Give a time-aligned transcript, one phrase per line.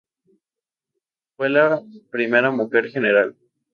[1.37, 3.35] Fue la primera mujer General.